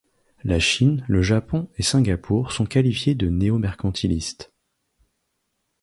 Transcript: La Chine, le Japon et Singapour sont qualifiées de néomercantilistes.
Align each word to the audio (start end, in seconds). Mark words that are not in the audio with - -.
La 0.43 0.59
Chine, 0.59 1.05
le 1.07 1.21
Japon 1.21 1.69
et 1.77 1.83
Singapour 1.83 2.53
sont 2.53 2.65
qualifiées 2.65 3.13
de 3.13 3.29
néomercantilistes. 3.29 4.51